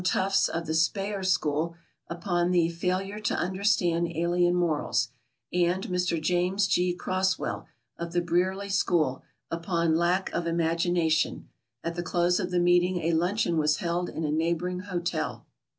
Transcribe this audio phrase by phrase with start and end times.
[0.03, 1.75] Tufts, of the Speyer School,
[2.07, 5.09] upon the "Failure to Understand Alien Morals,"
[5.53, 6.19] and Mr.
[6.19, 6.95] James G.
[6.95, 7.67] Croswell,
[7.99, 11.49] of the Brearley School, upon "Lack of Imagination."
[11.83, 15.45] At the close of the meeting a luncheon was held in a neighboring hotel.